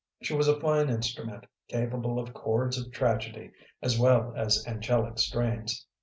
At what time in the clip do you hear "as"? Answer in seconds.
3.83-3.99, 4.35-4.65